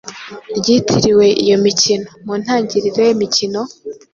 ryitiriwe 0.57 1.27
iyo 1.43 1.55
mikino. 1.65 2.07
Mu 2.25 2.33
ntangiriro 2.41 2.97
y’iyo 3.03 3.15
mikino, 3.23 3.59